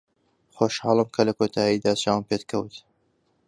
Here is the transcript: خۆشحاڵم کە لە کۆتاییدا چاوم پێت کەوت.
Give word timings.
خۆشحاڵم 0.55 1.09
کە 1.15 1.21
لە 1.27 1.33
کۆتاییدا 1.39 1.91
چاوم 2.01 2.23
پێت 2.29 2.43
کەوت. 2.51 2.75